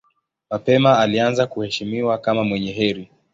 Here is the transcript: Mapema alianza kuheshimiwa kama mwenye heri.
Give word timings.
Mapema 0.49 0.99
alianza 0.99 1.47
kuheshimiwa 1.47 2.17
kama 2.17 2.43
mwenye 2.43 2.71
heri. 2.71 3.11